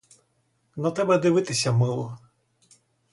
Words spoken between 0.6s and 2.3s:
На тебе дивитися мило.